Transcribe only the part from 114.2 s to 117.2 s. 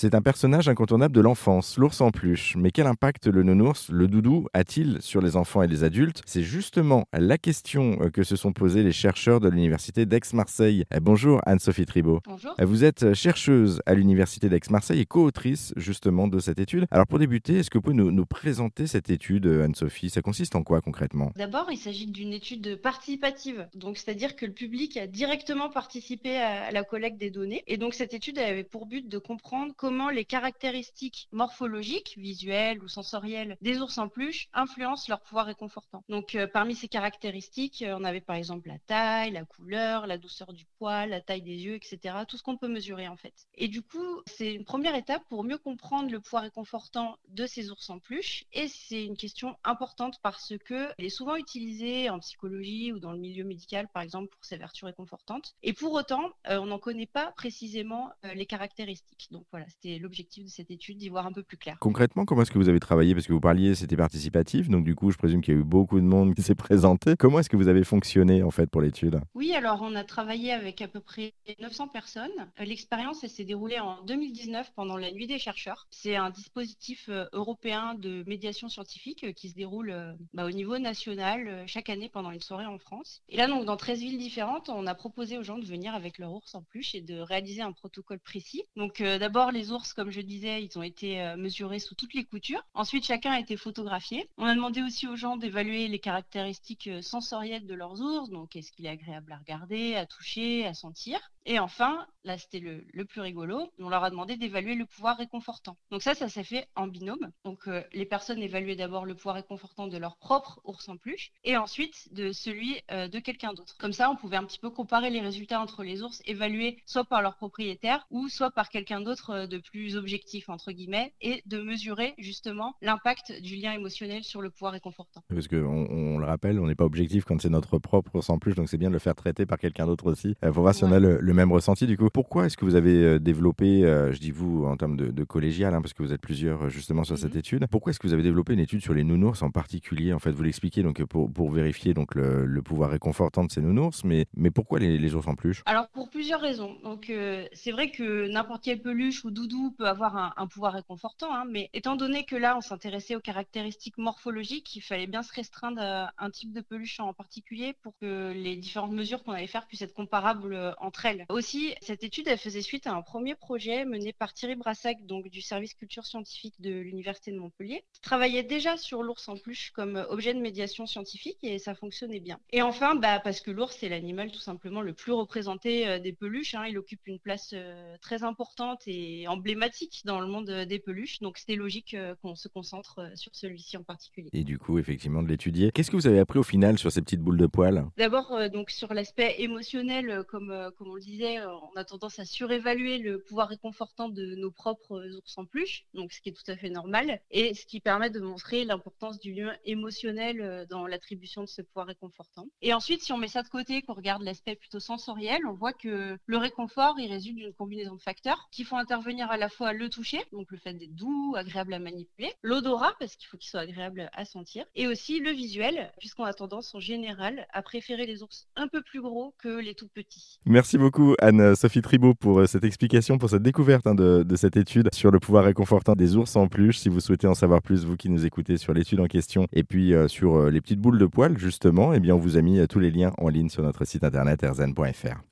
un petit peu comparer les résultats entre les ours évalués soit